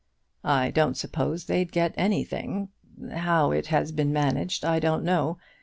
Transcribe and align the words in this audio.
"I 0.43 0.71
don't 0.71 0.97
suppose 0.97 1.45
they'd 1.45 1.71
get 1.71 1.93
anything. 1.95 2.69
How 3.11 3.51
it 3.51 3.67
has 3.67 3.91
been 3.91 4.11
managed 4.11 4.65
I 4.65 4.79
don't 4.79 5.03
know. 5.03 5.37